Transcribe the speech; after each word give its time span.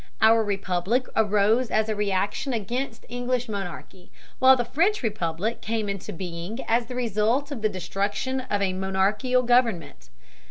Our 0.19 0.43
republic 0.43 1.05
arose 1.15 1.69
as 1.69 1.87
a 1.87 1.93
reaction 1.95 2.53
against 2.53 3.05
English 3.07 3.47
monarchy, 3.47 4.11
while 4.39 4.55
the 4.55 4.65
French 4.65 5.03
republic 5.03 5.61
came 5.61 5.87
into 5.87 6.11
being 6.11 6.57
as 6.67 6.87
the 6.87 6.95
result 6.95 7.51
of 7.51 7.61
the 7.61 7.69
destruction 7.69 8.39
of 8.49 8.63
a 8.63 8.73
monarchical 8.73 9.43
government. 9.43 10.09